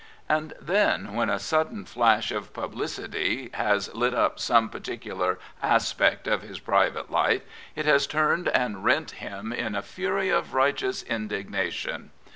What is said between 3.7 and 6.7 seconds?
lit up some particular aspect of his